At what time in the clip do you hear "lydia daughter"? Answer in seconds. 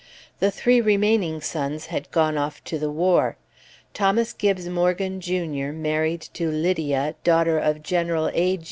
6.49-7.59